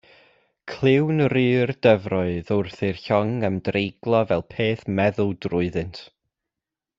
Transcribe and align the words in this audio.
Clywn 0.71 1.21
ru'r 1.33 1.73
dyfroedd 1.87 2.49
wrth 2.55 2.81
i'r 2.87 3.03
llong 3.03 3.35
ymdreiglo 3.51 4.23
fel 4.33 4.45
peth 4.55 4.83
meddw 5.01 5.29
drwyddynt. 5.47 6.03